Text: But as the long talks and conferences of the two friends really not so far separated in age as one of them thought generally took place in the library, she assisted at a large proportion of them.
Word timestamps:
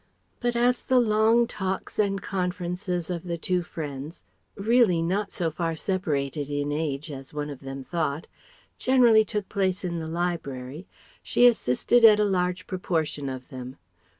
But 0.39 0.55
as 0.55 0.83
the 0.83 0.99
long 0.99 1.45
talks 1.45 1.99
and 1.99 2.19
conferences 2.23 3.11
of 3.11 3.21
the 3.21 3.37
two 3.37 3.61
friends 3.61 4.23
really 4.55 4.99
not 4.99 5.31
so 5.31 5.51
far 5.51 5.75
separated 5.75 6.49
in 6.49 6.71
age 6.71 7.11
as 7.11 7.35
one 7.35 7.51
of 7.51 7.59
them 7.59 7.83
thought 7.83 8.25
generally 8.79 9.23
took 9.23 9.47
place 9.47 9.83
in 9.83 9.99
the 9.99 10.07
library, 10.07 10.87
she 11.21 11.45
assisted 11.45 12.03
at 12.03 12.19
a 12.19 12.23
large 12.23 12.65
proportion 12.65 13.29
of 13.29 13.49
them. 13.49 13.77